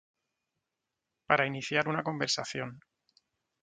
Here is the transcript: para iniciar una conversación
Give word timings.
para 1.27 1.45
iniciar 1.45 1.87
una 1.87 2.01
conversación 2.01 2.79